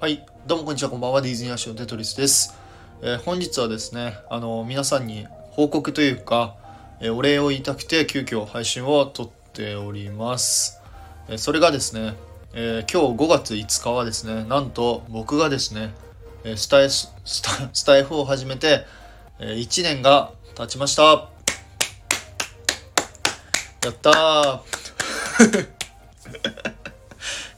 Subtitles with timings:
[0.00, 1.20] はい、どうもこんにちは、こんばんは。
[1.20, 2.54] ディズニーアショーテトリスです。
[3.02, 6.56] えー本日はですね、あの皆さんに報告というか、
[7.00, 10.80] えーお礼を言いたくて急遽配信を撮っております。
[11.28, 12.14] えーそれがですね、
[12.54, 15.92] え今日5月5日はですね、なんと僕がですね、
[16.44, 17.12] えスタイス
[17.84, 18.86] タイフを始めて、
[19.38, 21.02] え1年が経ちました。
[21.02, 21.28] や
[23.90, 25.68] ったー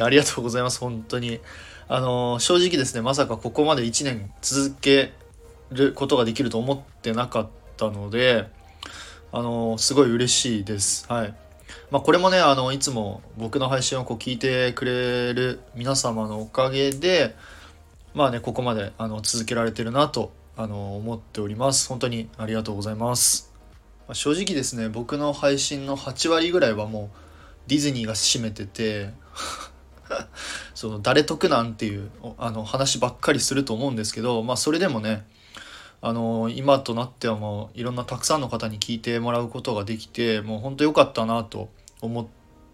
[0.00, 1.40] ありがとうございます、本当に。
[1.86, 5.12] あの正直ですね、まさかここまで1年続け
[5.70, 8.48] ることができると思ってなかったので、
[9.32, 11.06] あのすごい嬉しいです。
[11.08, 11.34] はい。
[11.90, 17.34] まあ、これもね、あの、いつも僕の配信をこう聞いてくれる皆様のおかげで、
[18.14, 21.88] まあね、ここまであの続けられてるなとあの思っております。
[21.88, 23.52] 本当にありがとうございます。
[24.06, 27.18] まあ正直ですね、僕の配信の8割ぐらいはもう
[27.66, 29.10] ディズニーが占めてて、
[30.74, 35.26] その誰得なんていうあの話ばっかりすると思うんですけど、まあ、それでもね
[36.00, 41.70] あの今となってはもういろんなたくさんの方に聞いてもらうことができてもう本当良かったなと
[42.02, 42.26] 思っ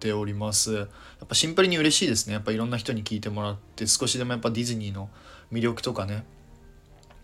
[0.00, 0.74] ております。
[0.74, 0.88] やっ
[1.26, 2.32] ぱシンプルに嬉しいですね。
[2.32, 5.10] やっぱいろんな人に聞いてもらって少しでもやっぱディズニーの
[5.52, 6.24] 魅力とかね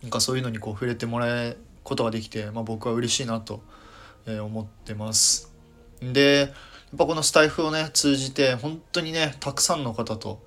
[0.03, 3.63] なんかそういうのにこう触れてもらえることができて、まあ、僕は嬉しいなと
[4.27, 5.55] 思ってます。
[6.03, 6.53] で
[6.95, 10.41] ぱこのスタイフをね通じて本当にねたくさんの方と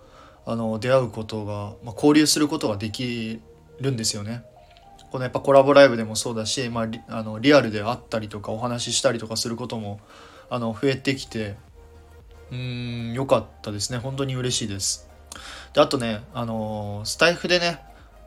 [0.46, 3.42] あの出会うことが、まあ、交流することができ
[3.82, 4.44] るんですよね。
[5.12, 10.00] このやっぱコラボライブでもそうだし、まあ、リあのリアルで会ったりとかお話ししたりとかすることも
[10.50, 11.56] あの増えてきて
[12.52, 15.10] うん良かったですね本当に嬉しいです。
[15.74, 17.80] であとねあのスタイフでね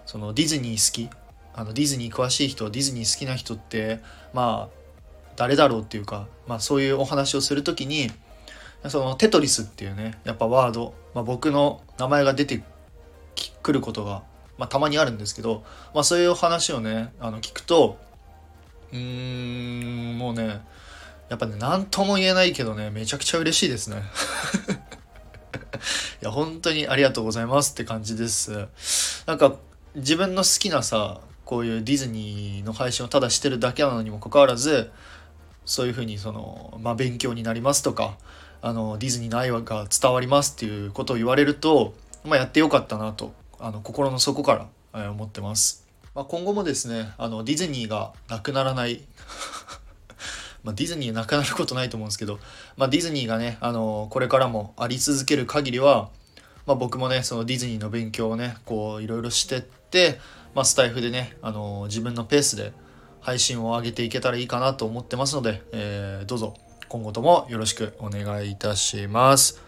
[0.06, 1.14] そのディズニー好き
[1.54, 4.00] あのディズニー詳しい人ディズニー好きな人って
[4.32, 4.79] まあ
[5.40, 8.10] 誰だろうっていうか、まあ、そういうお話をするときに
[8.88, 12.62] そのテトリスっていうねやっぱワード、まあ、僕の名前が出て
[13.62, 14.22] くることが、
[14.58, 17.96] まあ、たまにあるんですけど、まあ、そういうお話をねあの聞くと
[18.92, 20.60] うーんもうね
[21.30, 23.96] やっぱね何とも言えないけどねめちゃくちゃ嬉しいですね。
[26.20, 28.68] いや本当にありがとうございますって感じです。
[29.24, 29.54] なんか
[29.94, 34.90] 自分の好きなさこういうディズニーの配信をただしてるだけなのにもかかわらず
[35.64, 38.16] そういうふうにその、まあ、勉強になりますとか
[38.62, 41.94] あのディズニーの愛が伝わりますっていうことを言われると、
[42.24, 49.02] まあ、やってよかったなとあの心の底から、えー思ってます、まあ、今後もですねあのディズニーがなくならない
[50.64, 52.38] まあディズニーなくなることないと思うんですけど、
[52.76, 56.10] まあ、ディズニーがねあのこれからもあり続ける限りは、
[56.66, 60.20] まあ、僕もねそのディズニーの勉強をねこういろいろしてって、
[60.54, 62.72] まあ、スタイフでねあの自分のペースで
[63.20, 66.54] 配信を上げていけたらいいかなと思ってますので、えーどうぞ
[66.88, 69.62] 今後ともよろしくお願いいたします。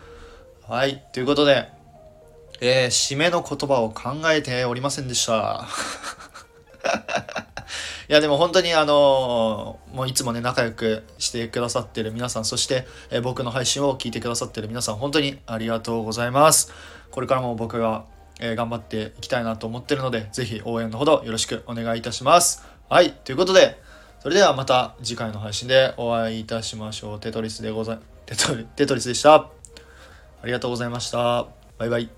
[0.68, 1.68] はい、ということで、
[2.60, 5.66] えー締めの言葉を考えておりませんでした。
[8.08, 16.72] いやでも本当にあのもういつもね仲良くしてくださってる皆さんそして、えー僕の配信を聞いてくださってる皆さん本当にありがとうございます
[17.10, 18.04] これからも僕が、
[18.40, 23.80] えー頑張っていきたいなと思ってるのでぜひ応援のほどよろしくお願いいたしますはいということで
[24.20, 27.20] それではまた次回の配信でお会いいたしましょう。
[27.20, 29.34] テトリスでございテトリテトリスでした。
[29.34, 29.50] あ
[30.44, 31.46] りがとうございました。
[31.78, 32.10] バイバイ。